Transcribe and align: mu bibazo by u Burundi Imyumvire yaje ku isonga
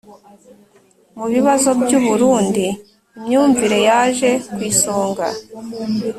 mu 1.17 1.25
bibazo 1.33 1.69
by 1.81 1.91
u 1.99 2.01
Burundi 2.07 2.65
Imyumvire 3.19 3.77
yaje 3.87 4.29
ku 4.53 4.59
isonga 4.71 5.27